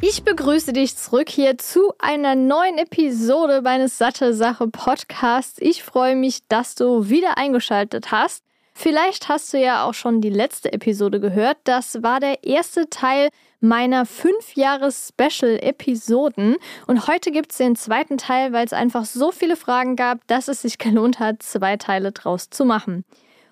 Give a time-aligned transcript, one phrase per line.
[0.00, 5.56] Ich begrüße dich zurück hier zu einer neuen Episode meines Satte Sache Podcasts.
[5.58, 8.44] Ich freue mich, dass du wieder eingeschaltet hast.
[8.74, 11.56] Vielleicht hast du ja auch schon die letzte Episode gehört.
[11.64, 16.58] Das war der erste Teil meiner 5 Jahres Special Episoden.
[16.86, 20.46] Und heute gibt es den zweiten Teil, weil es einfach so viele Fragen gab, dass
[20.46, 23.04] es sich gelohnt hat, zwei Teile draus zu machen.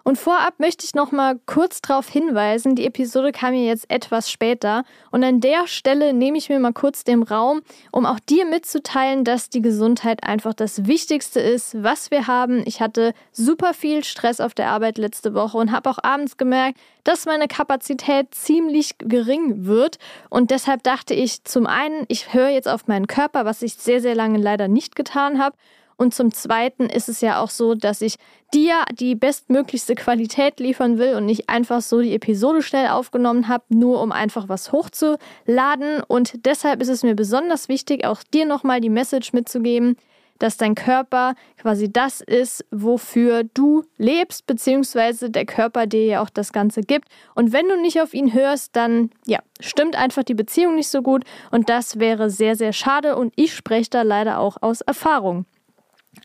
[0.06, 4.30] Und vorab möchte ich noch mal kurz darauf hinweisen, die Episode kam mir jetzt etwas
[4.30, 4.84] später.
[5.10, 9.24] Und an der Stelle nehme ich mir mal kurz den Raum, um auch dir mitzuteilen,
[9.24, 12.62] dass die Gesundheit einfach das Wichtigste ist, was wir haben.
[12.67, 16.78] Ich hatte super viel Stress auf der Arbeit letzte Woche und habe auch abends gemerkt,
[17.02, 19.98] dass meine Kapazität ziemlich gering wird.
[20.30, 24.00] Und deshalb dachte ich zum einen, ich höre jetzt auf meinen Körper, was ich sehr
[24.00, 25.56] sehr lange leider nicht getan habe
[25.97, 28.16] und zum Zweiten ist es ja auch so, dass ich
[28.52, 33.64] dir die bestmöglichste Qualität liefern will und nicht einfach so die Episode schnell aufgenommen habe,
[33.70, 36.02] nur um einfach was hochzuladen.
[36.06, 39.97] Und deshalb ist es mir besonders wichtig, auch dir nochmal die Message mitzugeben,
[40.39, 46.28] dass dein Körper quasi das ist, wofür du lebst, beziehungsweise der Körper dir ja auch
[46.28, 47.08] das Ganze gibt.
[47.34, 51.00] Und wenn du nicht auf ihn hörst, dann ja, stimmt einfach die Beziehung nicht so
[51.00, 55.47] gut und das wäre sehr, sehr schade und ich spreche da leider auch aus Erfahrung.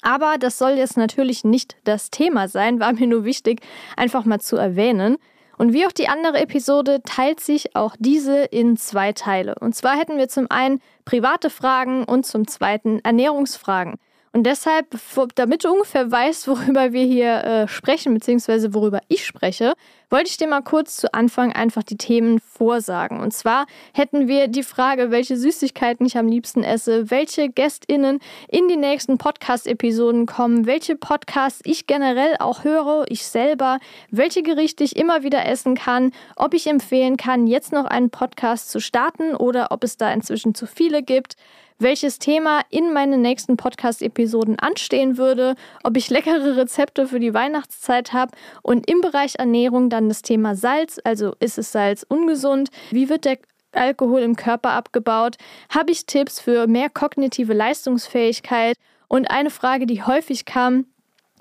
[0.01, 3.61] Aber das soll jetzt natürlich nicht das Thema sein, war mir nur wichtig,
[3.95, 5.17] einfach mal zu erwähnen.
[5.57, 9.55] Und wie auch die andere Episode teilt sich auch diese in zwei Teile.
[9.59, 13.99] Und zwar hätten wir zum einen private Fragen und zum zweiten Ernährungsfragen.
[14.33, 14.87] Und deshalb,
[15.35, 19.73] damit du ungefähr weißt, worüber wir hier äh, sprechen, beziehungsweise worüber ich spreche,
[20.11, 23.21] wollte ich dir mal kurz zu Anfang einfach die Themen vorsagen.
[23.21, 28.19] Und zwar hätten wir die Frage, welche Süßigkeiten ich am liebsten esse, welche GästInnen
[28.49, 33.79] in die nächsten Podcast-Episoden kommen, welche Podcasts ich generell auch höre, ich selber,
[34.11, 38.69] welche Gerichte ich immer wieder essen kann, ob ich empfehlen kann, jetzt noch einen Podcast
[38.69, 41.37] zu starten oder ob es da inzwischen zu viele gibt
[41.81, 48.13] welches Thema in meinen nächsten Podcast-Episoden anstehen würde, ob ich leckere Rezepte für die Weihnachtszeit
[48.13, 53.09] habe und im Bereich Ernährung dann das Thema Salz, also ist es Salz ungesund, wie
[53.09, 53.37] wird der
[53.73, 55.37] Alkohol im Körper abgebaut,
[55.69, 58.75] habe ich Tipps für mehr kognitive Leistungsfähigkeit?
[59.07, 60.85] Und eine Frage, die häufig kam,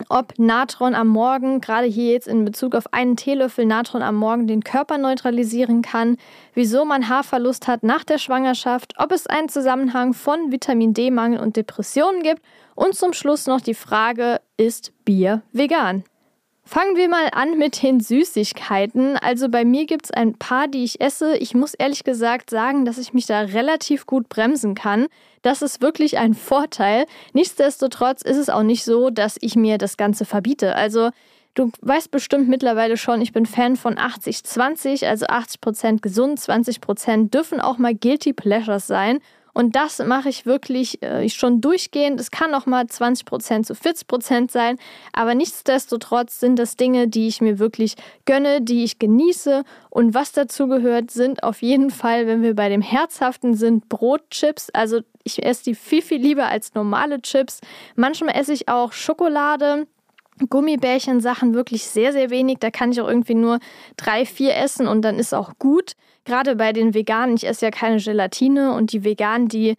[0.09, 4.47] ob Natron am Morgen, gerade hier jetzt in Bezug auf einen Teelöffel Natron am Morgen,
[4.47, 6.17] den Körper neutralisieren kann,
[6.55, 11.57] wieso man Haarverlust hat nach der Schwangerschaft, ob es einen Zusammenhang von Vitamin D-Mangel und
[11.57, 12.43] Depressionen gibt?
[12.75, 16.05] Und zum Schluss noch die Frage, ist Bier vegan?
[16.65, 19.17] Fangen wir mal an mit den Süßigkeiten.
[19.17, 21.37] Also bei mir gibt es ein paar, die ich esse.
[21.39, 25.07] Ich muss ehrlich gesagt sagen, dass ich mich da relativ gut bremsen kann.
[25.43, 27.07] Das ist wirklich ein Vorteil.
[27.33, 30.77] Nichtsdestotrotz ist es auch nicht so, dass ich mir das Ganze verbiete.
[30.77, 31.11] Also
[31.55, 37.61] Du weißt bestimmt mittlerweile schon, ich bin Fan von 80-20, also 80% gesund, 20% dürfen
[37.61, 39.19] auch mal Guilty Pleasures sein.
[39.61, 42.19] Und das mache ich wirklich äh, schon durchgehend.
[42.19, 44.79] Es kann auch mal 20% zu 40% sein,
[45.13, 49.65] aber nichtsdestotrotz sind das Dinge, die ich mir wirklich gönne, die ich genieße.
[49.91, 54.71] Und was dazu gehört, sind auf jeden Fall, wenn wir bei dem Herzhaften sind, Brotchips.
[54.71, 57.61] Also ich esse die viel, viel lieber als normale Chips.
[57.97, 59.87] Manchmal esse ich auch Schokolade.
[60.49, 62.61] Gummibärchen Sachen wirklich sehr, sehr wenig.
[62.61, 63.59] Da kann ich auch irgendwie nur
[63.99, 65.97] drei, vier essen und dann ist auch gut.
[66.25, 69.75] Gerade bei den Veganen, ich esse ja keine Gelatine und die Veganen, die,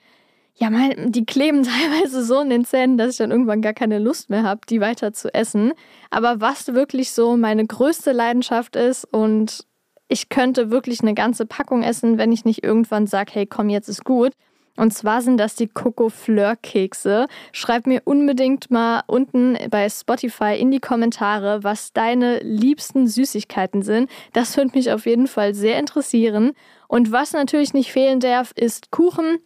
[0.56, 4.00] ja, mal, die kleben teilweise so in den Zähnen, dass ich dann irgendwann gar keine
[4.00, 5.74] Lust mehr habe, die weiter zu essen.
[6.10, 9.66] Aber was wirklich so meine größte Leidenschaft ist und
[10.08, 13.88] ich könnte wirklich eine ganze Packung essen, wenn ich nicht irgendwann sage, hey, komm, jetzt
[13.88, 14.34] ist gut,
[14.78, 17.28] und zwar sind das die Coco Fleur Kekse.
[17.52, 24.10] Schreib mir unbedingt mal unten bei Spotify in die Kommentare, was deine liebsten Süßigkeiten sind.
[24.34, 26.54] Das würde mich auf jeden Fall sehr interessieren.
[26.88, 29.40] Und was natürlich nicht fehlen darf, ist Kuchen.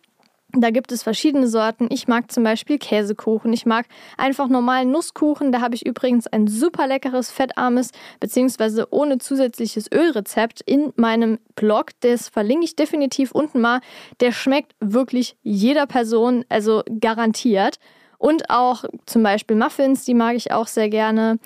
[0.57, 1.87] Da gibt es verschiedene Sorten.
[1.91, 3.51] Ich mag zum Beispiel Käsekuchen.
[3.51, 3.87] Ich mag
[4.17, 5.51] einfach normalen Nusskuchen.
[5.51, 7.91] Da habe ich übrigens ein super leckeres, fettarmes
[8.21, 8.85] bzw.
[8.89, 11.91] ohne zusätzliches Ölrezept in meinem Blog.
[11.99, 13.81] Das verlinke ich definitiv unten mal.
[14.21, 17.77] Der schmeckt wirklich jeder Person, also garantiert.
[18.17, 21.37] Und auch zum Beispiel Muffins, die mag ich auch sehr gerne.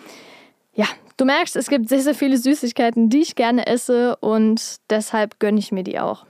[0.75, 0.85] Ja,
[1.17, 5.57] du merkst, es gibt sehr, sehr viele Süßigkeiten, die ich gerne esse und deshalb gönne
[5.57, 6.28] ich mir die auch.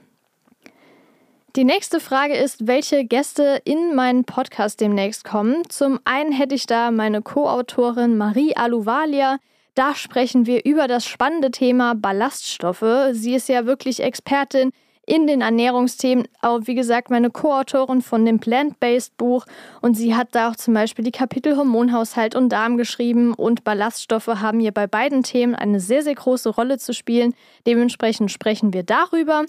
[1.56, 5.68] Die nächste Frage ist, welche Gäste in meinen Podcast demnächst kommen.
[5.68, 9.38] Zum einen hätte ich da meine Co-Autorin Marie Aluvalia.
[9.74, 12.84] Da sprechen wir über das spannende Thema Ballaststoffe.
[13.10, 14.70] Sie ist ja wirklich Expertin
[15.06, 16.28] in den Ernährungsthemen.
[16.40, 19.44] Auch wie gesagt, meine Co-Autorin von dem Plant-Based Buch
[19.80, 24.28] und sie hat da auch zum Beispiel die Kapitel Hormonhaushalt und Darm geschrieben und Ballaststoffe
[24.28, 27.34] haben hier bei beiden Themen eine sehr, sehr große Rolle zu spielen.
[27.66, 29.44] Dementsprechend sprechen wir darüber.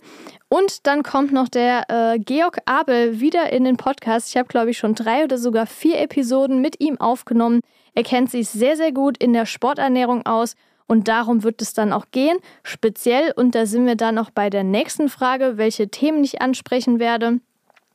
[0.50, 4.30] Und dann kommt noch der äh, Georg Abel wieder in den Podcast.
[4.30, 7.62] Ich habe, glaube ich, schon drei oder sogar vier Episoden mit ihm aufgenommen.
[7.94, 10.56] Er kennt sich sehr, sehr gut in der Sporternährung aus
[10.92, 13.32] und darum wird es dann auch gehen, speziell.
[13.38, 17.40] Und da sind wir dann auch bei der nächsten Frage, welche Themen ich ansprechen werde.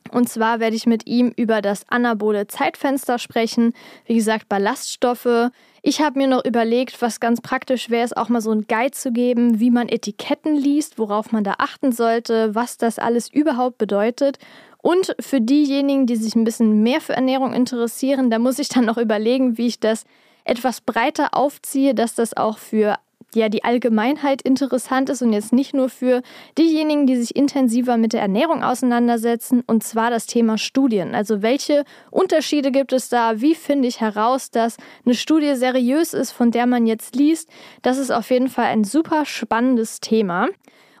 [0.09, 3.73] Und zwar werde ich mit ihm über das anabole Zeitfenster sprechen.
[4.05, 5.51] Wie gesagt, Ballaststoffe.
[5.83, 8.93] Ich habe mir noch überlegt, was ganz praktisch wäre, ist auch mal so ein Guide
[8.93, 13.77] zu geben, wie man Etiketten liest, worauf man da achten sollte, was das alles überhaupt
[13.77, 14.39] bedeutet.
[14.81, 18.85] Und für diejenigen, die sich ein bisschen mehr für Ernährung interessieren, da muss ich dann
[18.85, 20.03] noch überlegen, wie ich das
[20.47, 22.97] etwas breiter aufziehe, dass das auch für
[23.35, 26.21] ja, die Allgemeinheit interessant ist und jetzt nicht nur für
[26.57, 31.13] diejenigen, die sich intensiver mit der Ernährung auseinandersetzen, und zwar das Thema Studien.
[31.13, 33.41] Also welche Unterschiede gibt es da?
[33.41, 37.49] Wie finde ich heraus, dass eine Studie seriös ist, von der man jetzt liest?
[37.81, 40.47] Das ist auf jeden Fall ein super spannendes Thema.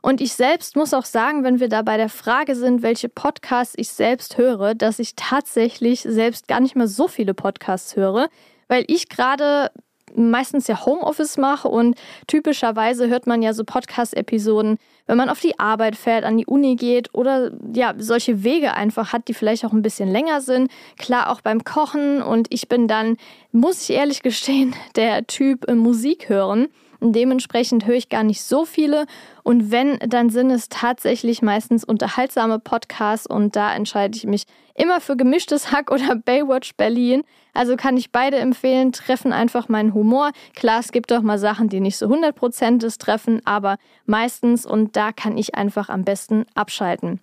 [0.01, 3.73] Und ich selbst muss auch sagen, wenn wir da bei der Frage sind, welche Podcasts
[3.77, 8.29] ich selbst höre, dass ich tatsächlich selbst gar nicht mehr so viele Podcasts höre
[8.67, 9.71] weil ich gerade
[10.15, 15.59] meistens ja Homeoffice mache und typischerweise hört man ja so Podcast-Episoden, wenn man auf die
[15.59, 19.73] Arbeit fährt, an die Uni geht oder ja, solche Wege einfach hat, die vielleicht auch
[19.73, 20.71] ein bisschen länger sind.
[20.97, 23.17] Klar auch beim Kochen und ich bin dann,
[23.51, 26.67] muss ich ehrlich gestehen, der Typ Musik hören.
[26.99, 29.05] Dementsprechend höre ich gar nicht so viele.
[29.43, 33.27] Und wenn, dann sind es tatsächlich meistens unterhaltsame Podcasts.
[33.27, 37.23] Und da entscheide ich mich immer für gemischtes Hack oder Baywatch Berlin.
[37.53, 40.31] Also kann ich beide empfehlen, treffen einfach meinen Humor.
[40.55, 44.95] Klar, es gibt auch mal Sachen, die nicht so 100% des treffen, aber meistens und
[44.95, 47.19] da kann ich einfach am besten abschalten.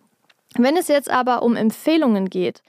[0.56, 2.62] Wenn es jetzt aber um Empfehlungen geht,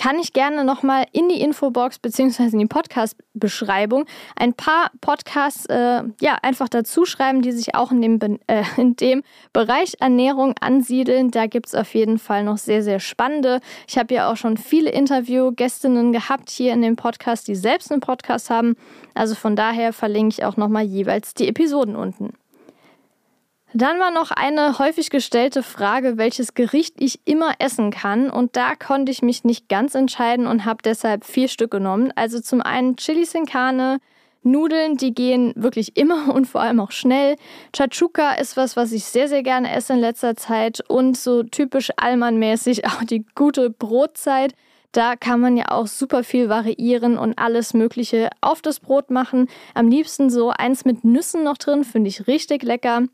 [0.00, 2.44] kann ich gerne nochmal in die Infobox bzw.
[2.44, 8.00] in die Podcast-Beschreibung ein paar Podcasts äh, ja, einfach dazu schreiben, die sich auch in
[8.00, 11.30] dem, äh, in dem Bereich Ernährung ansiedeln.
[11.30, 13.60] Da gibt es auf jeden Fall noch sehr, sehr spannende.
[13.86, 18.00] Ich habe ja auch schon viele Interviewgästinnen gehabt hier in dem Podcast, die selbst einen
[18.00, 18.76] Podcast haben.
[19.12, 22.32] Also von daher verlinke ich auch nochmal jeweils die Episoden unten.
[23.72, 28.28] Dann war noch eine häufig gestellte Frage, welches Gericht ich immer essen kann.
[28.28, 32.12] Und da konnte ich mich nicht ganz entscheiden und habe deshalb vier Stück genommen.
[32.16, 33.98] Also zum einen Chili sin Carne,
[34.42, 37.36] Nudeln, die gehen wirklich immer und vor allem auch schnell.
[37.72, 40.80] Chachuka ist was, was ich sehr, sehr gerne esse in letzter Zeit.
[40.88, 44.54] Und so typisch Allmann-mäßig auch die gute Brotzeit.
[44.90, 49.46] Da kann man ja auch super viel variieren und alles Mögliche auf das Brot machen.
[49.74, 53.04] Am liebsten so eins mit Nüssen noch drin, finde ich richtig lecker.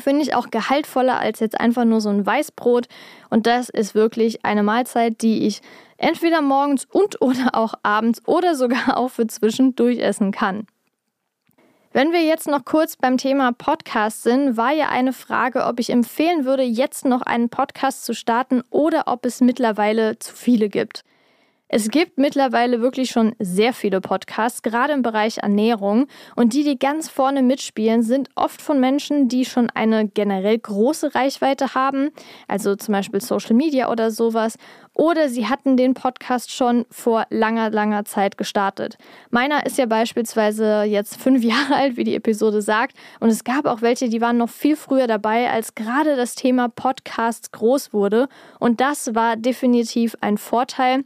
[0.00, 2.86] Finde ich auch gehaltvoller als jetzt einfach nur so ein Weißbrot.
[3.30, 5.60] Und das ist wirklich eine Mahlzeit, die ich
[5.96, 10.66] entweder morgens und oder auch abends oder sogar auch für zwischendurch essen kann.
[11.92, 15.88] Wenn wir jetzt noch kurz beim Thema Podcast sind, war ja eine Frage, ob ich
[15.88, 21.04] empfehlen würde, jetzt noch einen Podcast zu starten oder ob es mittlerweile zu viele gibt.
[21.68, 26.06] Es gibt mittlerweile wirklich schon sehr viele Podcasts, gerade im Bereich Ernährung.
[26.36, 31.16] Und die, die ganz vorne mitspielen, sind oft von Menschen, die schon eine generell große
[31.16, 32.10] Reichweite haben,
[32.46, 34.58] also zum Beispiel Social Media oder sowas.
[34.94, 38.96] Oder sie hatten den Podcast schon vor langer, langer Zeit gestartet.
[39.30, 42.96] Meiner ist ja beispielsweise jetzt fünf Jahre alt, wie die Episode sagt.
[43.18, 46.68] Und es gab auch welche, die waren noch viel früher dabei, als gerade das Thema
[46.68, 48.28] Podcasts groß wurde.
[48.60, 51.02] Und das war definitiv ein Vorteil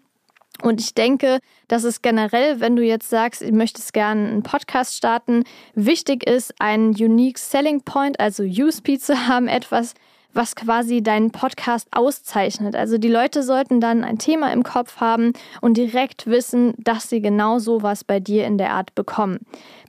[0.63, 1.39] und ich denke,
[1.69, 6.55] dass es generell, wenn du jetzt sagst, du möchtest gerne einen Podcast starten, wichtig ist,
[6.61, 9.95] einen Unique Selling Point, also USP zu haben, etwas,
[10.33, 12.77] was quasi deinen Podcast auszeichnet.
[12.77, 17.21] Also die Leute sollten dann ein Thema im Kopf haben und direkt wissen, dass sie
[17.21, 19.41] genau sowas bei dir in der Art bekommen.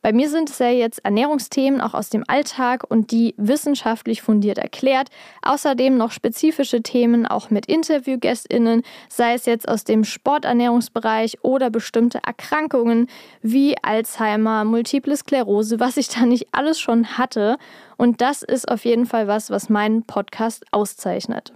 [0.01, 4.57] Bei mir sind es ja jetzt Ernährungsthemen auch aus dem Alltag und die wissenschaftlich fundiert
[4.57, 5.09] erklärt.
[5.43, 12.19] Außerdem noch spezifische Themen auch mit Interviewgästinnen, sei es jetzt aus dem Sporternährungsbereich oder bestimmte
[12.25, 13.07] Erkrankungen
[13.43, 17.57] wie Alzheimer, Multiple Sklerose, was ich da nicht alles schon hatte.
[17.95, 21.53] Und das ist auf jeden Fall was, was meinen Podcast auszeichnet.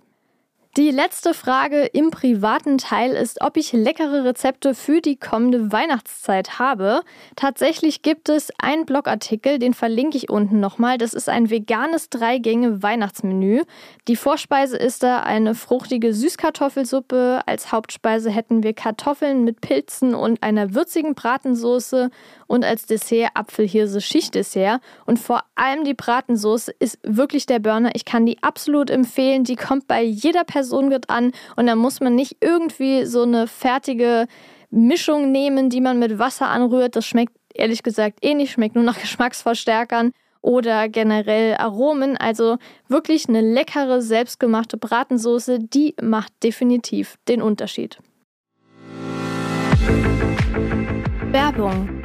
[0.78, 6.60] Die letzte Frage im privaten Teil ist, ob ich leckere Rezepte für die kommende Weihnachtszeit
[6.60, 7.04] habe.
[7.38, 10.98] Tatsächlich gibt es einen Blogartikel, den verlinke ich unten nochmal.
[10.98, 13.62] Das ist ein veganes Drei-Gänge-Weihnachtsmenü.
[14.10, 17.44] Die Vorspeise ist da eine fruchtige Süßkartoffelsuppe.
[17.46, 22.10] Als Hauptspeise hätten wir Kartoffeln mit Pilzen und einer würzigen Bratensoße
[22.48, 24.82] und als Dessert Apfelhirse Schichtdessert.
[25.06, 27.92] Und vor allem die Bratensoße ist wirklich der Burner.
[27.94, 29.46] Ich kann die absolut empfehlen.
[29.46, 33.22] Die kommt bei jeder Person Person wird an und dann muss man nicht irgendwie so
[33.22, 34.26] eine fertige
[34.72, 36.96] Mischung nehmen, die man mit Wasser anrührt.
[36.96, 42.18] Das schmeckt ehrlich gesagt eh nicht, schmeckt nur nach Geschmacksverstärkern oder generell Aromen.
[42.18, 42.58] Also
[42.88, 48.00] wirklich eine leckere, selbstgemachte Bratensoße, die macht definitiv den Unterschied.
[51.32, 52.05] Werbung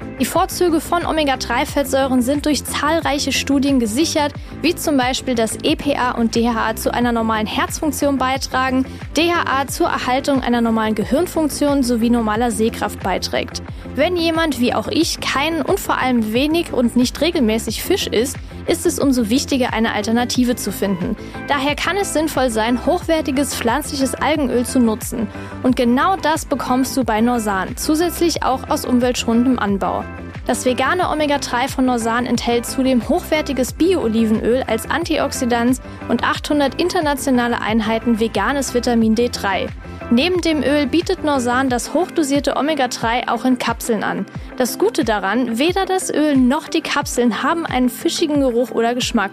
[0.21, 6.35] Die Vorzüge von Omega-3-Fettsäuren sind durch zahlreiche Studien gesichert, wie zum Beispiel, dass EPA und
[6.35, 8.85] DHA zu einer normalen Herzfunktion beitragen,
[9.17, 13.63] DHA zur Erhaltung einer normalen Gehirnfunktion sowie normaler Sehkraft beiträgt.
[13.95, 18.37] Wenn jemand wie auch ich keinen und vor allem wenig und nicht regelmäßig Fisch isst,
[18.67, 21.17] ist es umso wichtiger, eine Alternative zu finden.
[21.47, 25.27] Daher kann es sinnvoll sein, hochwertiges pflanzliches Algenöl zu nutzen.
[25.63, 30.05] Und genau das bekommst du bei Norsan, zusätzlich auch aus umweltschonendem Anbau.
[30.47, 35.79] Das vegane Omega-3 von Norsan enthält zudem hochwertiges Bio-Olivenöl als Antioxidant
[36.09, 39.69] und 800 internationale Einheiten veganes Vitamin D3.
[40.09, 44.25] Neben dem Öl bietet Norsan das hochdosierte Omega-3 auch in Kapseln an.
[44.57, 49.31] Das Gute daran, weder das Öl noch die Kapseln haben einen fischigen Geruch oder Geschmack.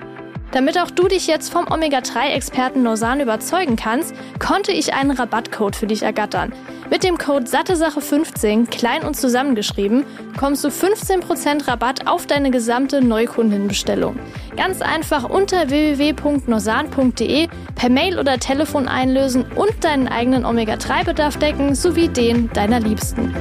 [0.52, 5.86] Damit auch du dich jetzt vom Omega-3-Experten Norsan überzeugen kannst, konnte ich einen Rabattcode für
[5.86, 6.52] dich ergattern.
[6.90, 14.18] Mit dem Code SatteSache15, klein und zusammengeschrieben, bekommst du 15% Rabatt auf deine gesamte Neukundenbestellung.
[14.56, 22.08] Ganz einfach unter www.norsan.de per Mail oder Telefon einlösen und deinen eigenen Omega-3-Bedarf decken sowie
[22.08, 23.34] den deiner Liebsten.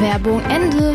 [0.00, 0.94] Werbung Ende.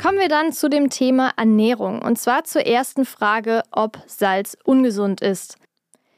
[0.00, 5.20] Kommen wir dann zu dem Thema Ernährung und zwar zur ersten Frage, ob Salz ungesund
[5.20, 5.58] ist.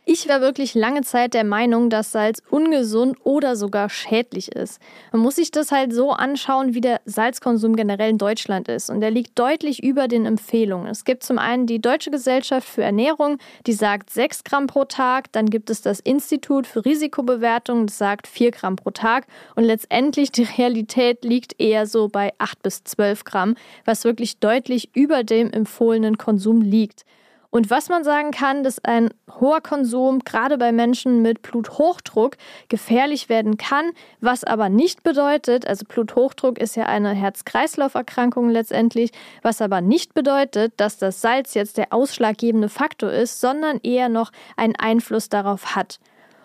[0.05, 4.81] Ich war wirklich lange Zeit der Meinung, dass Salz ungesund oder sogar schädlich ist.
[5.13, 8.91] Man muss sich das halt so anschauen, wie der Salzkonsum generell in Deutschland ist.
[8.91, 10.89] Und der liegt deutlich über den Empfehlungen.
[10.89, 15.31] Es gibt zum einen die Deutsche Gesellschaft für Ernährung, die sagt 6 Gramm pro Tag.
[15.31, 19.29] Dann gibt es das Institut für Risikobewertung, das sagt 4 Gramm pro Tag.
[19.55, 23.55] Und letztendlich die Realität liegt eher so bei 8 bis 12 Gramm,
[23.85, 27.05] was wirklich deutlich über dem empfohlenen Konsum liegt.
[27.53, 32.39] Und was man sagen kann, dass ein hoher Konsum gerade bei Menschen mit Bluthochdruck
[32.71, 33.91] gefährlich werden kann,
[34.23, 39.11] was aber nicht bedeutet, also Bluthochdruck ist ja eine Herz-Kreislauf-Erkrankung letztendlich,
[39.43, 44.33] was aber nicht bedeutet, dass das Salz jetzt der ausschlaggebende Faktor ist, sondern eher noch
[44.57, 46.01] einen Einfluss darauf hat.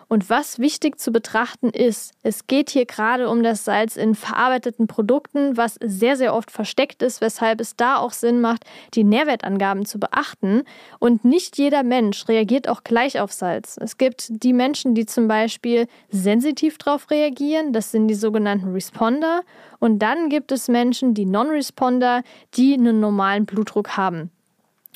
[0.08, 4.86] Und was wichtig zu betrachten ist, es geht hier gerade um das Salz in verarbeiteten
[4.86, 9.84] Produkten, was sehr, sehr oft versteckt ist, weshalb es da auch Sinn macht, die Nährwertangaben
[9.84, 10.62] zu beachten.
[10.98, 13.78] Und nicht jeder Mensch reagiert auch gleich auf Salz.
[13.78, 19.42] Es gibt die Menschen, die zum Beispiel sensitiv darauf reagieren, das sind die sogenannten Responder.
[19.78, 22.22] Und dann gibt es Menschen, die Non-Responder,
[22.54, 24.30] die einen normalen Blutdruck haben.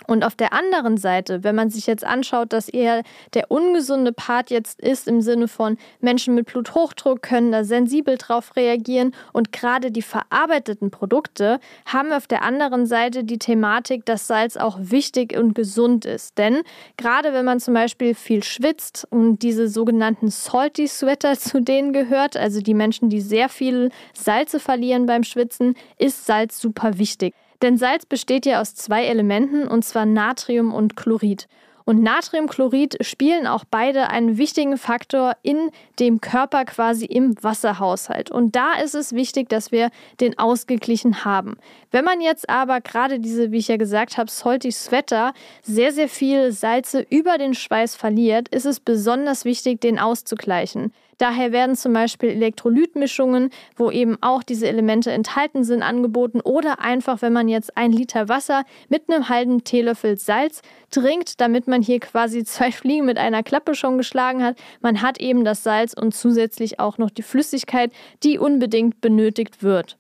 [0.07, 3.03] Und auf der anderen Seite, wenn man sich jetzt anschaut, dass eher
[3.35, 8.57] der ungesunde Part jetzt ist im Sinne von Menschen mit Bluthochdruck können da sensibel drauf
[8.57, 14.57] reagieren und gerade die verarbeiteten Produkte haben auf der anderen Seite die Thematik, dass Salz
[14.57, 16.39] auch wichtig und gesund ist.
[16.39, 16.63] Denn
[16.97, 22.37] gerade wenn man zum Beispiel viel schwitzt und diese sogenannten Salty Sweater zu denen gehört,
[22.37, 27.35] also die Menschen, die sehr viel Salze verlieren beim Schwitzen, ist Salz super wichtig.
[27.63, 31.47] Denn Salz besteht ja aus zwei Elementen, und zwar Natrium und Chlorid.
[31.85, 38.31] Und Natriumchlorid spielen auch beide einen wichtigen Faktor in dem Körper quasi im Wasserhaushalt.
[38.31, 39.91] Und da ist es wichtig, dass wir
[40.21, 41.57] den ausgeglichen haben.
[41.91, 46.09] Wenn man jetzt aber gerade diese, wie ich ja gesagt habe, salty Sweater sehr, sehr
[46.09, 50.93] viel Salze über den Schweiß verliert, ist es besonders wichtig, den auszugleichen.
[51.23, 57.23] Daher werden zum Beispiel Elektrolytmischungen, wo eben auch diese Elemente enthalten sind, angeboten oder einfach,
[57.23, 62.01] wenn man jetzt ein Liter Wasser mit einem halben Teelöffel Salz trinkt, damit man hier
[62.01, 64.57] quasi zwei Fliegen mit einer Klappe schon geschlagen hat.
[64.81, 67.93] Man hat eben das Salz und zusätzlich auch noch die Flüssigkeit,
[68.25, 69.99] die unbedingt benötigt wird.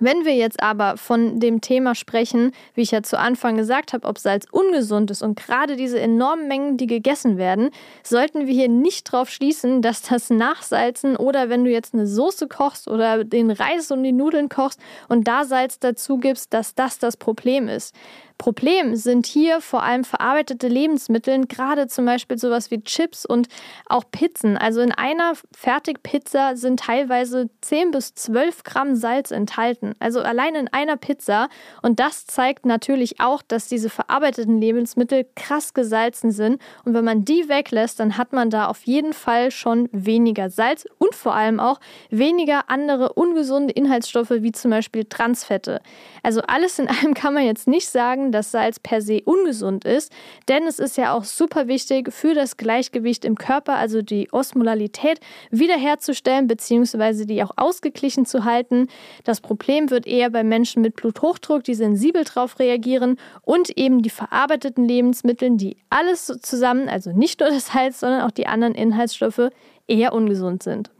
[0.00, 4.06] Wenn wir jetzt aber von dem Thema sprechen, wie ich ja zu Anfang gesagt habe,
[4.06, 7.70] ob Salz ungesund ist und gerade diese enormen Mengen, die gegessen werden,
[8.02, 12.48] sollten wir hier nicht drauf schließen, dass das Nachsalzen oder wenn du jetzt eine Soße
[12.48, 16.98] kochst oder den Reis und die Nudeln kochst und da Salz dazu gibst, dass das
[16.98, 17.94] das Problem ist.
[18.38, 23.48] Problem sind hier vor allem verarbeitete Lebensmittel, gerade zum Beispiel sowas wie Chips und
[23.86, 24.58] auch Pizzen.
[24.58, 29.94] Also in einer Fertigpizza sind teilweise 10 bis 12 Gramm Salz enthalten.
[29.98, 31.48] Also allein in einer Pizza.
[31.80, 36.60] Und das zeigt natürlich auch, dass diese verarbeiteten Lebensmittel krass gesalzen sind.
[36.84, 40.86] Und wenn man die weglässt, dann hat man da auf jeden Fall schon weniger Salz
[40.98, 45.80] und vor allem auch weniger andere ungesunde Inhaltsstoffe wie zum Beispiel Transfette.
[46.22, 50.12] Also alles in allem kann man jetzt nicht sagen, dass Salz per se ungesund ist,
[50.48, 55.20] denn es ist ja auch super wichtig für das Gleichgewicht im Körper, also die Osmolalität
[55.50, 57.24] wiederherzustellen bzw.
[57.24, 58.88] die auch ausgeglichen zu halten.
[59.24, 64.10] Das Problem wird eher bei Menschen mit Bluthochdruck, die sensibel darauf reagieren und eben die
[64.10, 69.50] verarbeiteten Lebensmittel, die alles zusammen, also nicht nur das Salz, sondern auch die anderen Inhaltsstoffe
[69.86, 70.90] eher ungesund sind.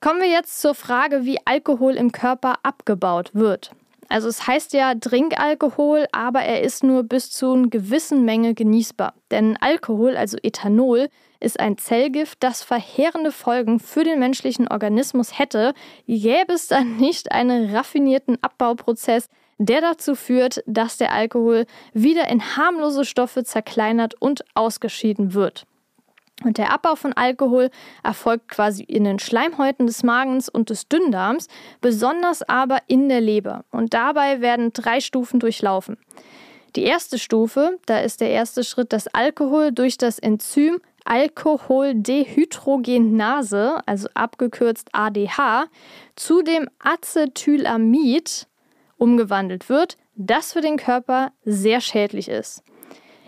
[0.00, 3.72] Kommen wir jetzt zur Frage, wie Alkohol im Körper abgebaut wird.
[4.08, 9.14] Also es heißt ja Trinkalkohol, aber er ist nur bis zu einer gewissen Menge genießbar.
[9.30, 11.08] Denn Alkohol, also Ethanol,
[11.40, 15.74] ist ein Zellgift, das verheerende Folgen für den menschlichen Organismus hätte,
[16.06, 22.56] gäbe es dann nicht einen raffinierten Abbauprozess, der dazu führt, dass der Alkohol wieder in
[22.56, 25.66] harmlose Stoffe zerkleinert und ausgeschieden wird.
[26.44, 27.70] Und der Abbau von Alkohol
[28.04, 31.48] erfolgt quasi in den Schleimhäuten des Magens und des Dünndarms,
[31.80, 33.64] besonders aber in der Leber.
[33.70, 35.98] Und dabei werden drei Stufen durchlaufen.
[36.76, 44.08] Die erste Stufe, da ist der erste Schritt, dass Alkohol durch das Enzym Alkoholdehydrogenase, also
[44.12, 45.64] abgekürzt ADH,
[46.16, 48.46] zu dem Acetylamid
[48.98, 52.62] umgewandelt wird, das für den Körper sehr schädlich ist.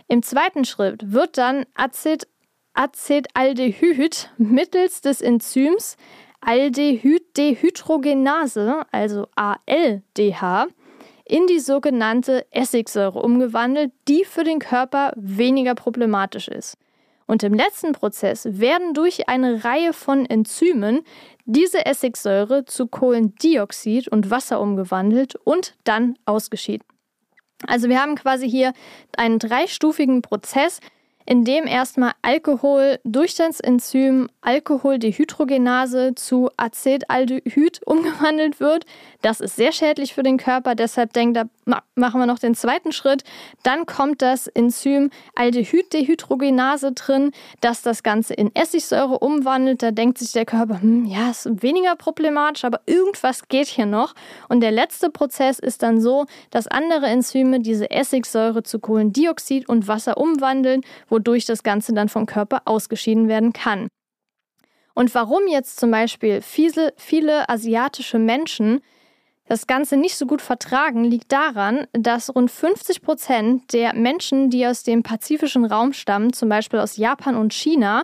[0.09, 2.29] Im zweiten Schritt wird dann Acet
[2.75, 5.97] Acetaldehyd mittels des Enzyms
[6.41, 10.69] Aldehyddehydrogenase, also ALDH,
[11.25, 16.78] in die sogenannte Essigsäure umgewandelt, die für den Körper weniger problematisch ist.
[17.26, 21.02] Und im letzten Prozess werden durch eine Reihe von Enzymen
[21.45, 26.85] diese Essigsäure zu Kohlendioxid und Wasser umgewandelt und dann ausgeschieden.
[27.69, 28.73] Also wir haben quasi hier
[29.17, 30.80] einen dreistufigen Prozess,
[31.30, 38.84] in dem erstmal Alkohol durch das Enzym Alkoholdehydrogenase zu Acetaldehyd umgewandelt wird.
[39.23, 41.49] Das ist sehr schädlich für den Körper, deshalb denkt er,
[41.95, 43.25] machen wir noch den zweiten Schritt.
[43.63, 49.83] Dann kommt das Enzym Aldehyddehydrogenase drin, das das Ganze in Essigsäure umwandelt.
[49.83, 54.15] Da denkt sich der Körper, hm, ja, ist weniger problematisch, aber irgendwas geht hier noch.
[54.49, 59.89] Und der letzte Prozess ist dann so, dass andere Enzyme diese Essigsäure zu Kohlendioxid und
[59.89, 63.89] Wasser umwandeln, wodurch das Ganze dann vom Körper ausgeschieden werden kann.
[64.95, 68.83] Und warum jetzt zum Beispiel viele, viele asiatische Menschen
[69.50, 74.65] das Ganze nicht so gut vertragen, liegt daran, dass rund 50 Prozent der Menschen, die
[74.65, 78.02] aus dem pazifischen Raum stammen, zum Beispiel aus Japan und China,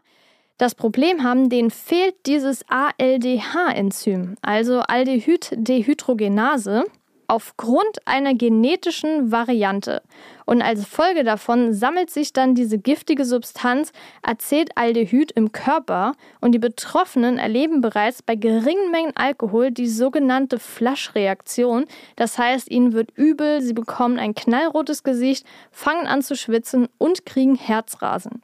[0.58, 6.82] das Problem haben, denen fehlt dieses ALDH-Enzym, also Aldehyddehydrogenase
[7.28, 10.02] aufgrund einer genetischen Variante.
[10.44, 16.58] Und als Folge davon sammelt sich dann diese giftige Substanz Acetaldehyd im Körper und die
[16.58, 21.86] Betroffenen erleben bereits bei geringen Mengen Alkohol die sogenannte Flaschreaktion.
[22.14, 27.26] Das heißt, ihnen wird übel, sie bekommen ein knallrotes Gesicht, fangen an zu schwitzen und
[27.26, 28.42] kriegen Herzrasen.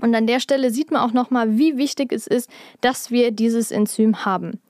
[0.00, 2.50] Und an der Stelle sieht man auch nochmal, wie wichtig es ist,
[2.80, 4.60] dass wir dieses Enzym haben.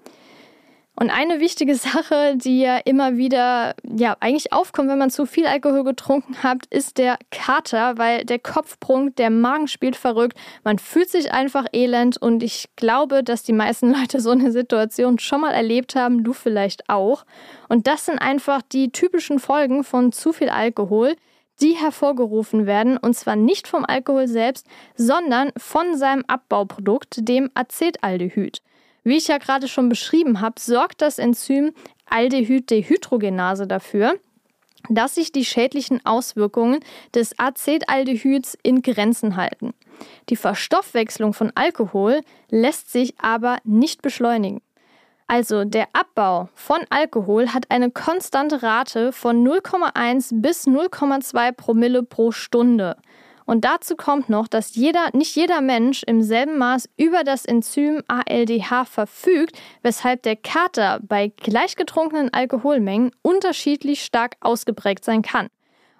[0.96, 5.46] Und eine wichtige Sache, die ja immer wieder, ja, eigentlich aufkommt, wenn man zu viel
[5.46, 10.78] Alkohol getrunken hat, ist der Kater, weil der Kopf brummt, der Magen spielt verrückt, man
[10.78, 15.40] fühlt sich einfach elend und ich glaube, dass die meisten Leute so eine Situation schon
[15.40, 17.24] mal erlebt haben, du vielleicht auch.
[17.68, 21.16] Und das sind einfach die typischen Folgen von zu viel Alkohol
[21.60, 28.60] die hervorgerufen werden, und zwar nicht vom Alkohol selbst, sondern von seinem Abbauprodukt, dem Acetaldehyd.
[29.04, 31.72] Wie ich ja gerade schon beschrieben habe, sorgt das Enzym
[32.06, 34.14] Aldehyddehydrogenase dafür,
[34.88, 36.80] dass sich die schädlichen Auswirkungen
[37.14, 39.74] des Acetaldehyds in Grenzen halten.
[40.28, 44.60] Die Verstoffwechslung von Alkohol lässt sich aber nicht beschleunigen.
[45.26, 52.30] Also der Abbau von Alkohol hat eine konstante Rate von 0,1 bis 0,2 Promille pro
[52.30, 52.96] Stunde.
[53.46, 58.02] Und dazu kommt noch, dass jeder, nicht jeder Mensch im selben Maß über das Enzym
[58.08, 65.48] ALDH verfügt, weshalb der Kater bei gleichgetrunkenen Alkoholmengen unterschiedlich stark ausgeprägt sein kann.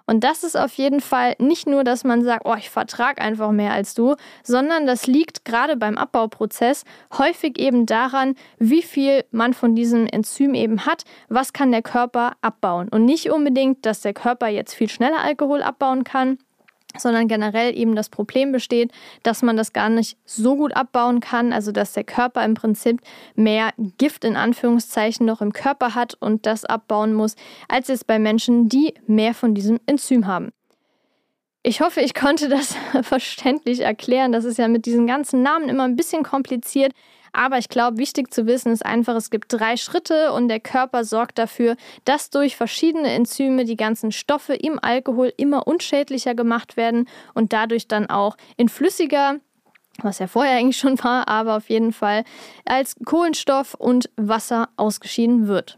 [0.07, 3.51] Und das ist auf jeden Fall nicht nur, dass man sagt, oh, ich vertrage einfach
[3.51, 6.83] mehr als du, sondern das liegt gerade beim Abbauprozess
[7.17, 12.33] häufig eben daran, wie viel man von diesem Enzym eben hat, was kann der Körper
[12.41, 12.87] abbauen.
[12.89, 16.37] Und nicht unbedingt, dass der Körper jetzt viel schneller Alkohol abbauen kann,
[16.99, 18.91] sondern generell eben das Problem besteht,
[19.23, 23.01] dass man das gar nicht so gut abbauen kann, also dass der Körper im Prinzip
[23.35, 27.35] mehr Gift in Anführungszeichen noch im Körper hat und das abbauen muss,
[27.67, 30.51] als es bei Menschen, die mehr von diesem Enzym haben.
[31.67, 34.31] Ich hoffe, ich konnte das verständlich erklären.
[34.31, 36.93] Das ist ja mit diesen ganzen Namen immer ein bisschen kompliziert.
[37.35, 41.03] Aber ich glaube, wichtig zu wissen ist einfach, es gibt drei Schritte und der Körper
[41.03, 47.09] sorgt dafür, dass durch verschiedene Enzyme die ganzen Stoffe im Alkohol immer unschädlicher gemacht werden
[47.33, 49.35] und dadurch dann auch in flüssiger
[50.01, 52.25] was ja vorher eigentlich schon war, aber auf jeden Fall
[52.65, 55.77] als Kohlenstoff und Wasser ausgeschieden wird.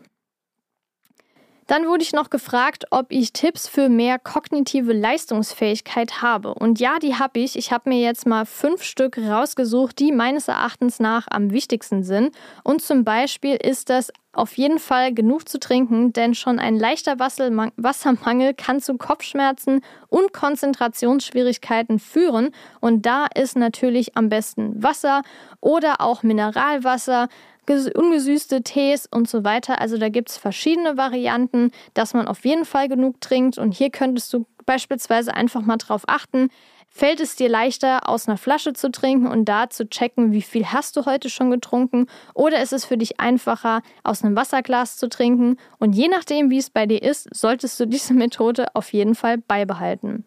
[1.68, 6.54] Dann wurde ich noch gefragt, ob ich Tipps für mehr kognitive Leistungsfähigkeit habe.
[6.54, 7.58] Und ja, die habe ich.
[7.58, 12.34] Ich habe mir jetzt mal fünf Stück rausgesucht, die meines Erachtens nach am wichtigsten sind.
[12.64, 17.20] Und zum Beispiel ist das auf jeden Fall genug zu trinken, denn schon ein leichter
[17.20, 22.52] Wassermangel kann zu Kopfschmerzen und Konzentrationsschwierigkeiten führen.
[22.80, 25.22] Und da ist natürlich am besten Wasser
[25.60, 27.28] oder auch Mineralwasser
[27.70, 29.82] ungesüßte Tees und so weiter.
[29.82, 33.58] Also da gibt es verschiedene Varianten, dass man auf jeden Fall genug trinkt.
[33.58, 36.50] Und hier könntest du beispielsweise einfach mal drauf achten,
[36.90, 40.66] fällt es dir leichter, aus einer Flasche zu trinken und da zu checken, wie viel
[40.68, 42.08] hast du heute schon getrunken?
[42.34, 45.58] Oder ist es für dich einfacher, aus einem Wasserglas zu trinken?
[45.78, 49.38] Und je nachdem, wie es bei dir ist, solltest du diese Methode auf jeden Fall
[49.38, 50.26] beibehalten.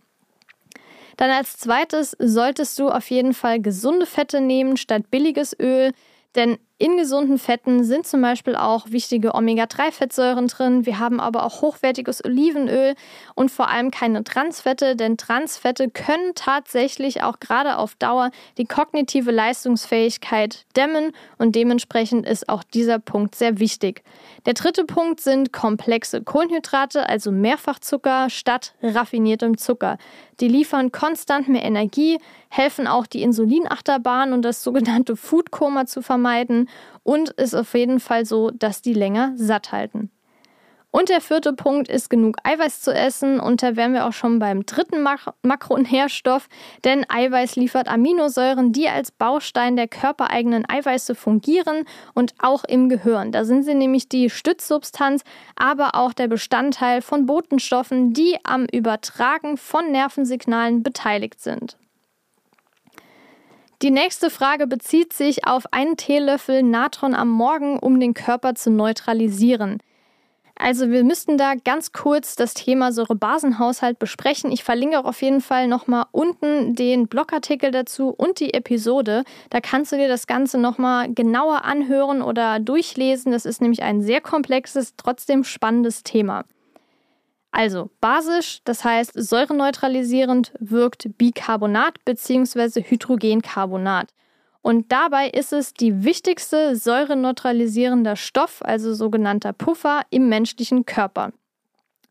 [1.17, 5.93] Dann als zweites solltest du auf jeden Fall gesunde Fette nehmen statt billiges Öl.
[6.35, 10.87] Denn in gesunden Fetten sind zum Beispiel auch wichtige Omega-3-Fettsäuren drin.
[10.87, 12.95] Wir haben aber auch hochwertiges Olivenöl
[13.35, 19.31] und vor allem keine Transfette, denn Transfette können tatsächlich auch gerade auf Dauer die kognitive
[19.31, 24.03] Leistungsfähigkeit dämmen und dementsprechend ist auch dieser Punkt sehr wichtig.
[24.47, 29.99] Der dritte Punkt sind komplexe Kohlenhydrate, also Mehrfachzucker statt raffiniertem Zucker.
[30.41, 36.70] Die liefern konstant mehr Energie, helfen auch die Insulinachterbahn und das sogenannte Foodkoma zu vermeiden
[37.03, 40.11] und ist auf jeden Fall so, dass die länger satt halten.
[40.93, 44.41] Und der vierte Punkt ist genug Eiweiß zu essen und da wären wir auch schon
[44.41, 46.49] beim dritten Mak Makronährstoff,
[46.85, 53.31] denn Eiweiß liefert Aminosäuren, die als Baustein der körpereigenen Eiweiße fungieren und auch im Gehirn.
[53.31, 55.23] Da sind sie nämlich die Stützsubstanz,
[55.55, 61.77] aber auch der Bestandteil von Botenstoffen, die am Übertragen von Nervensignalen beteiligt sind.
[63.83, 68.71] Die nächste Frage bezieht sich auf einen Teelöffel Natron am Morgen, um den Körper zu
[68.71, 69.79] neutralisieren.
[70.55, 74.53] Also wir müssten da ganz kurz das Thema Säurebasenhaushalt besprechen.
[74.53, 79.25] Ich verlinke auch auf jeden Fall nochmal unten den Blogartikel dazu und die Episode.
[79.49, 83.33] Da kannst du dir das Ganze nochmal genauer anhören oder durchlesen.
[83.33, 86.45] Das ist nämlich ein sehr komplexes, trotzdem spannendes Thema.
[87.53, 92.83] Also basisch, das heißt säureneutralisierend wirkt Bicarbonat bzw.
[92.83, 94.09] Hydrogencarbonat.
[94.63, 101.33] Und dabei ist es die wichtigste säureneutralisierende Stoff, also sogenannter Puffer im menschlichen Körper.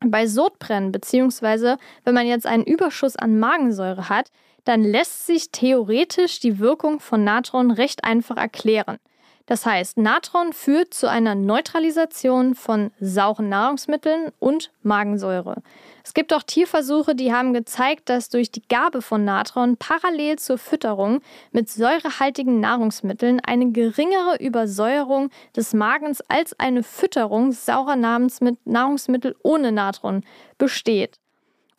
[0.04, 1.76] Bei Sodbrennen bzw.
[2.04, 4.30] wenn man jetzt einen Überschuss an Magensäure hat,
[4.64, 8.98] dann lässt sich theoretisch die Wirkung von Natron recht einfach erklären.
[9.50, 15.64] Das heißt, Natron führt zu einer Neutralisation von sauren Nahrungsmitteln und Magensäure.
[16.04, 20.56] Es gibt auch Tierversuche, die haben gezeigt, dass durch die Gabe von Natron parallel zur
[20.56, 29.72] Fütterung mit säurehaltigen Nahrungsmitteln eine geringere Übersäuerung des Magens als eine Fütterung saurer Nahrungsmittel ohne
[29.72, 30.22] Natron
[30.58, 31.18] besteht.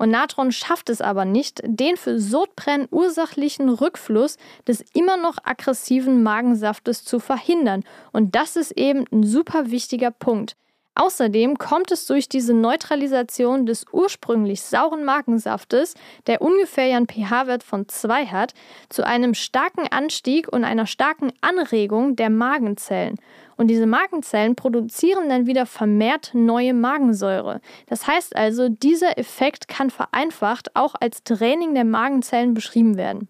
[0.01, 4.37] Und Natron schafft es aber nicht, den für Sodbrennen ursachlichen Rückfluss
[4.67, 7.83] des immer noch aggressiven Magensaftes zu verhindern.
[8.11, 10.55] Und das ist eben ein super wichtiger Punkt.
[10.93, 15.93] Außerdem kommt es durch diese Neutralisation des ursprünglich sauren Magensaftes,
[16.27, 18.53] der ungefähr einen pH-Wert von 2 hat,
[18.89, 23.15] zu einem starken Anstieg und einer starken Anregung der Magenzellen.
[23.55, 27.61] Und diese Magenzellen produzieren dann wieder vermehrt neue Magensäure.
[27.87, 33.29] Das heißt also, dieser Effekt kann vereinfacht auch als Training der Magenzellen beschrieben werden.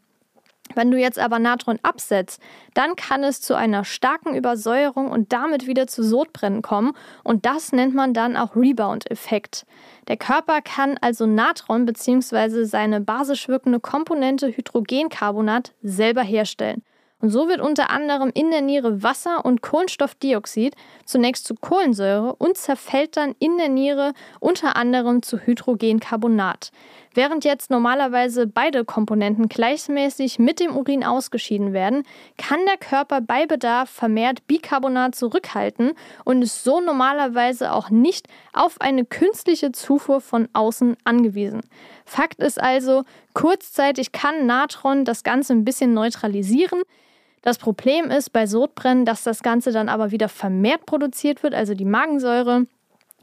[0.75, 2.41] Wenn du jetzt aber Natron absetzt,
[2.73, 7.71] dann kann es zu einer starken Übersäuerung und damit wieder zu Sodbrennen kommen und das
[7.71, 9.65] nennt man dann auch Rebound-Effekt.
[10.07, 12.63] Der Körper kann also Natron bzw.
[12.63, 16.84] seine basisch wirkende Komponente Hydrogencarbonat selber herstellen.
[17.21, 22.57] Und so wird unter anderem in der Niere Wasser und Kohlenstoffdioxid zunächst zu Kohlensäure und
[22.57, 26.71] zerfällt dann in der Niere unter anderem zu Hydrogencarbonat.
[27.13, 32.04] Während jetzt normalerweise beide Komponenten gleichmäßig mit dem Urin ausgeschieden werden,
[32.38, 35.91] kann der Körper bei Bedarf vermehrt Bicarbonat zurückhalten
[36.24, 41.62] und ist so normalerweise auch nicht auf eine künstliche Zufuhr von außen angewiesen.
[42.06, 46.82] Fakt ist also, kurzzeitig kann Natron das Ganze ein bisschen neutralisieren.
[47.41, 51.74] Das Problem ist bei Sodbrennen, dass das Ganze dann aber wieder vermehrt produziert wird, also
[51.74, 52.67] die Magensäure.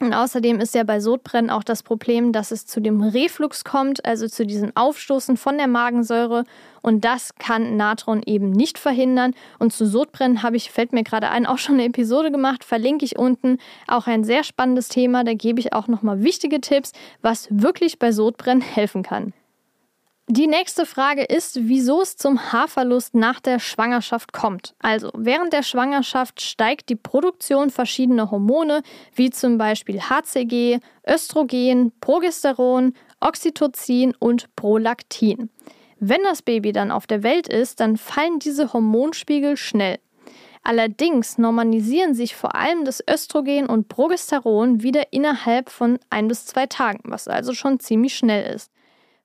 [0.00, 4.04] Und außerdem ist ja bei Sodbrennen auch das Problem, dass es zu dem Reflux kommt,
[4.04, 6.44] also zu diesem Aufstoßen von der Magensäure.
[6.82, 9.34] Und das kann Natron eben nicht verhindern.
[9.58, 13.04] Und zu Sodbrennen habe ich, fällt mir gerade ein, auch schon eine Episode gemacht, verlinke
[13.04, 13.58] ich unten.
[13.88, 15.24] Auch ein sehr spannendes Thema.
[15.24, 19.32] Da gebe ich auch nochmal wichtige Tipps, was wirklich bei Sodbrennen helfen kann.
[20.30, 24.74] Die nächste Frage ist, wieso es zum Haarverlust nach der Schwangerschaft kommt.
[24.78, 28.82] Also, während der Schwangerschaft steigt die Produktion verschiedener Hormone,
[29.14, 35.48] wie zum Beispiel HCG, Östrogen, Progesteron, Oxytocin und Prolaktin.
[35.98, 39.98] Wenn das Baby dann auf der Welt ist, dann fallen diese Hormonspiegel schnell.
[40.62, 46.66] Allerdings normalisieren sich vor allem das Östrogen und Progesteron wieder innerhalb von ein bis zwei
[46.66, 48.70] Tagen, was also schon ziemlich schnell ist.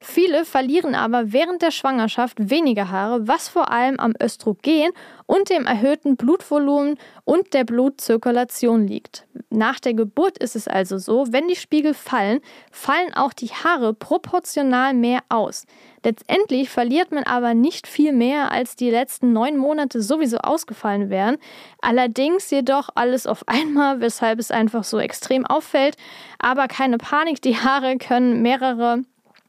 [0.06, 4.92] Viele verlieren aber während der Schwangerschaft weniger Haare, was vor allem am Östrogen
[5.28, 9.26] und dem erhöhten Blutvolumen und der Blutzirkulation liegt.
[9.50, 13.94] Nach der Geburt ist es also so, wenn die Spiegel fallen, fallen auch die Haare
[13.94, 15.66] proportional mehr aus.
[16.04, 21.38] Letztendlich verliert man aber nicht viel mehr, als die letzten neun Monate sowieso ausgefallen wären.
[21.82, 25.96] Allerdings jedoch alles auf einmal, weshalb es einfach so extrem auffällt.
[26.40, 29.06] Aber keine Panik, die Haare können mehrere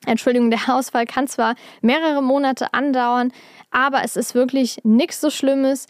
[0.07, 3.33] Entschuldigung, der Ausfall kann zwar mehrere Monate andauern,
[3.71, 5.87] aber es ist wirklich nichts so Schlimmes,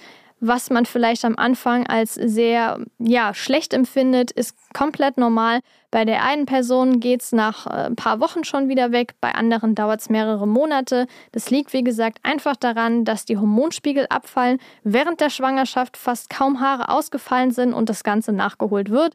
[0.47, 5.61] was man vielleicht am Anfang als sehr ja, schlecht empfindet, ist komplett normal.
[5.91, 9.33] Bei der einen Person geht es nach äh, ein paar Wochen schon wieder weg, bei
[9.33, 11.07] anderen dauert es mehrere Monate.
[11.33, 16.61] Das liegt, wie gesagt, einfach daran, dass die Hormonspiegel abfallen, während der Schwangerschaft fast kaum
[16.61, 19.15] Haare ausgefallen sind und das Ganze nachgeholt wird.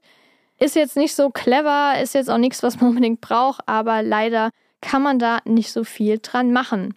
[0.57, 4.49] Ist jetzt nicht so clever, ist jetzt auch nichts, was man unbedingt braucht, aber leider
[4.81, 6.93] kann man da nicht so viel dran machen.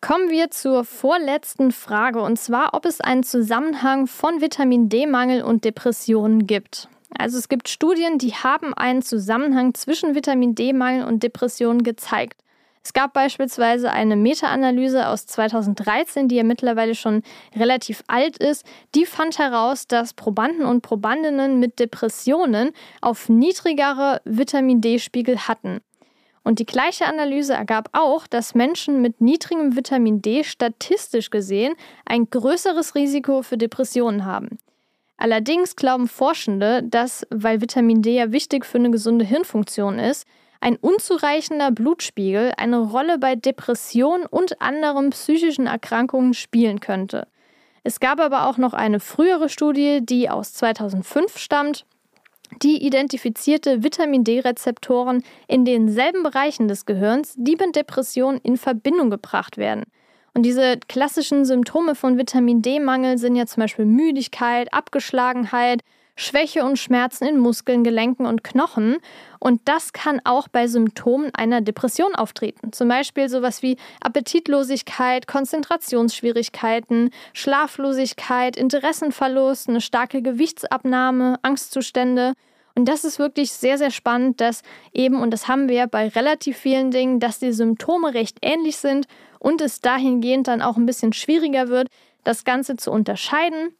[0.00, 5.64] Kommen wir zur vorletzten Frage und zwar, ob es einen Zusammenhang von Vitamin D-Mangel und
[5.64, 6.88] Depressionen gibt.
[7.16, 12.42] Also es gibt Studien, die haben einen Zusammenhang zwischen Vitamin D-Mangel und Depressionen gezeigt.
[12.84, 17.22] Es gab beispielsweise eine Meta-Analyse aus 2013, die ja mittlerweile schon
[17.56, 18.66] relativ alt ist.
[18.94, 25.80] Die fand heraus, dass Probanden und Probandinnen mit Depressionen auf niedrigere Vitamin D-Spiegel hatten.
[26.44, 32.28] Und die gleiche Analyse ergab auch, dass Menschen mit niedrigem Vitamin D statistisch gesehen ein
[32.28, 34.58] größeres Risiko für Depressionen haben.
[35.16, 40.26] Allerdings glauben Forschende, dass, weil Vitamin D ja wichtig für eine gesunde Hirnfunktion ist,
[40.60, 47.26] ein unzureichender Blutspiegel eine Rolle bei Depressionen und anderen psychischen Erkrankungen spielen könnte.
[47.84, 51.84] Es gab aber auch noch eine frühere Studie, die aus 2005 stammt
[52.62, 59.56] die identifizierte Vitamin D-Rezeptoren in denselben Bereichen des Gehirns, die mit Depressionen in Verbindung gebracht
[59.56, 59.84] werden.
[60.34, 65.82] Und diese klassischen Symptome von Vitamin D-Mangel sind ja zum Beispiel Müdigkeit, Abgeschlagenheit,
[66.16, 68.98] Schwäche und Schmerzen in Muskeln, Gelenken und Knochen.
[69.40, 72.72] Und das kann auch bei Symptomen einer Depression auftreten.
[72.72, 82.34] Zum Beispiel sowas wie Appetitlosigkeit, Konzentrationsschwierigkeiten, Schlaflosigkeit, Interessenverlust, eine starke Gewichtsabnahme, Angstzustände.
[82.76, 86.56] Und das ist wirklich sehr, sehr spannend, dass eben, und das haben wir bei relativ
[86.56, 89.06] vielen Dingen, dass die Symptome recht ähnlich sind
[89.38, 91.88] und es dahingehend dann auch ein bisschen schwieriger wird,
[92.24, 93.74] das Ganze zu unterscheiden.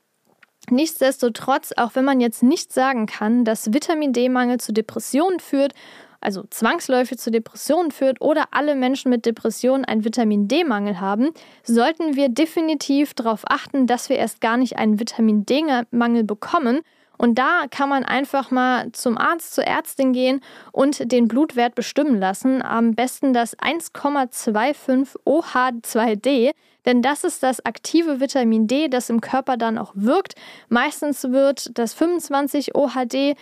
[0.70, 5.72] Nichtsdestotrotz, auch wenn man jetzt nicht sagen kann, dass Vitamin D-Mangel zu Depressionen führt,
[6.20, 11.30] also zwangsläufig zu Depressionen führt oder alle Menschen mit Depressionen einen Vitamin D-Mangel haben,
[11.62, 16.80] sollten wir definitiv darauf achten, dass wir erst gar nicht einen Vitamin D-Mangel bekommen
[17.16, 20.40] Und da kann man einfach mal zum Arzt, zur Ärztin gehen
[20.72, 22.62] und den Blutwert bestimmen lassen.
[22.62, 26.52] Am besten das 1,25 OH2D,
[26.84, 30.34] denn das ist das aktive Vitamin D, das im Körper dann auch wirkt.
[30.68, 33.36] Meistens wird das 25 OHD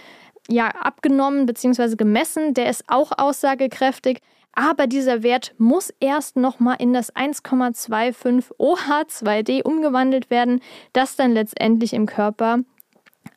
[0.49, 1.97] ja abgenommen bzw.
[1.97, 2.55] gemessen.
[2.55, 4.21] Der ist auch aussagekräftig.
[4.55, 10.61] Aber dieser Wert muss erst nochmal in das 1,25 OH2D umgewandelt werden,
[10.93, 12.59] das dann letztendlich im Körper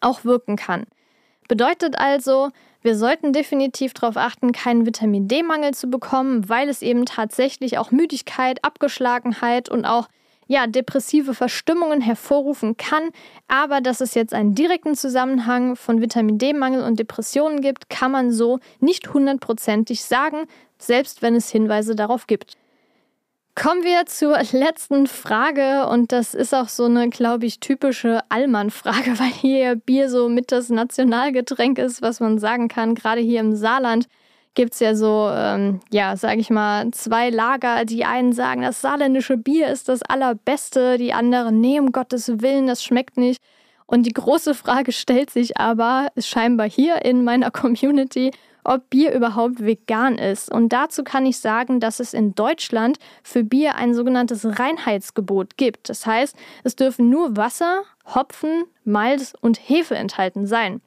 [0.06, 0.86] auch wirken kann.
[1.48, 7.06] Bedeutet also, wir sollten definitiv darauf achten, keinen Vitamin D-Mangel zu bekommen, weil es eben
[7.06, 10.08] tatsächlich auch Müdigkeit, Abgeschlagenheit und auch
[10.48, 13.10] ja, depressive Verstimmungen hervorrufen kann.
[13.48, 18.32] Aber dass es jetzt einen direkten Zusammenhang von Vitamin D-Mangel und Depressionen gibt, kann man
[18.32, 20.46] so nicht hundertprozentig sagen,
[20.78, 22.58] selbst wenn es Hinweise darauf gibt.
[23.56, 29.18] Kommen wir zur letzten Frage und das ist auch so eine, glaube ich, typische Allmann-Frage,
[29.20, 33.56] weil hier Bier so mit das Nationalgetränk ist, was man sagen kann, gerade hier im
[33.56, 34.08] Saarland
[34.56, 37.86] gibt es ja so, ähm, ja, sage ich mal, zwei Lager.
[37.86, 42.68] Die einen sagen, das saarländische Bier ist das allerbeste, die anderen, nee, um Gottes Willen,
[42.68, 43.42] das schmeckt nicht.
[43.86, 48.32] Und die große Frage stellt sich aber scheinbar hier in meiner Community,
[48.66, 50.52] ob Bier überhaupt vegan ist.
[50.52, 55.90] Und dazu kann ich sagen, dass es in Deutschland für Bier ein sogenanntes Reinheitsgebot gibt.
[55.90, 60.82] Das heißt, es dürfen nur Wasser, Hopfen, Malz und Hefe enthalten sein.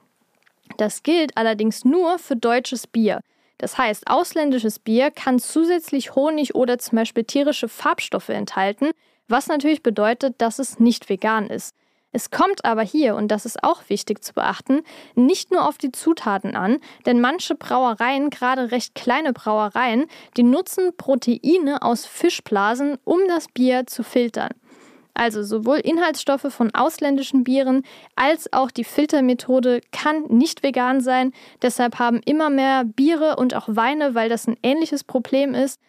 [0.76, 3.20] Das gilt allerdings nur für deutsches Bier.
[3.58, 8.90] Das heißt, ausländisches Bier kann zusätzlich Honig oder zum Beispiel tierische Farbstoffe enthalten,
[9.26, 11.74] was natürlich bedeutet, dass es nicht vegan ist.
[12.10, 14.80] Es kommt aber hier, und das ist auch wichtig zu beachten,
[15.14, 20.96] nicht nur auf die Zutaten an, denn manche Brauereien, gerade recht kleine Brauereien, die nutzen
[20.96, 24.50] Proteine aus Fischblasen, um das Bier zu filtern.
[25.12, 27.82] Also sowohl Inhaltsstoffe von ausländischen Bieren
[28.14, 31.32] als auch die Filtermethode kann nicht vegan sein.
[31.60, 35.80] Deshalb haben immer mehr Biere und auch Weine, weil das ein ähnliches Problem ist,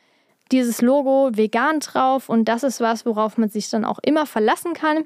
[0.51, 4.73] dieses Logo vegan drauf und das ist was, worauf man sich dann auch immer verlassen
[4.73, 5.05] kann.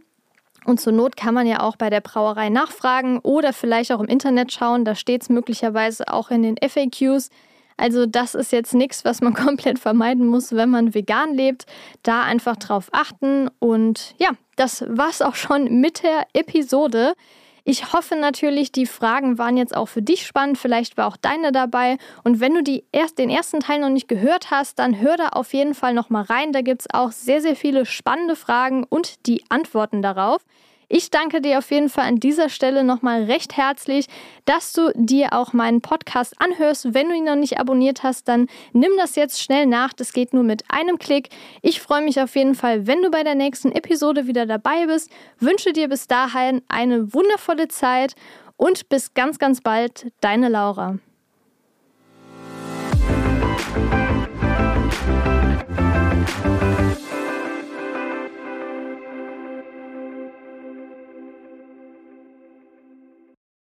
[0.65, 4.07] Und zur Not kann man ja auch bei der Brauerei nachfragen oder vielleicht auch im
[4.07, 4.85] Internet schauen.
[4.85, 7.29] Da steht es möglicherweise auch in den FAQs.
[7.75, 11.65] Also das ist jetzt nichts, was man komplett vermeiden muss, wenn man vegan lebt.
[12.01, 13.49] Da einfach drauf achten.
[13.59, 17.13] Und ja, das war's auch schon mit der Episode.
[17.65, 20.57] Ich hoffe natürlich, die Fragen waren jetzt auch für dich spannend.
[20.57, 21.97] Vielleicht war auch deine dabei.
[22.25, 25.29] Und wenn du die erst, den ersten Teil noch nicht gehört hast, dann hör da
[25.29, 26.51] auf jeden Fall noch mal rein.
[26.51, 30.41] Da gibt es auch sehr, sehr viele spannende Fragen und die Antworten darauf.
[30.95, 34.05] Ich danke dir auf jeden Fall an dieser Stelle nochmal recht herzlich,
[34.45, 36.93] dass du dir auch meinen Podcast anhörst.
[36.93, 39.91] Wenn du ihn noch nicht abonniert hast, dann nimm das jetzt schnell nach.
[39.93, 41.29] Das geht nur mit einem Klick.
[41.63, 45.09] Ich freue mich auf jeden Fall, wenn du bei der nächsten Episode wieder dabei bist.
[45.39, 48.13] Wünsche dir bis dahin eine wundervolle Zeit
[48.55, 50.11] und bis ganz, ganz bald.
[50.21, 50.99] Deine Laura.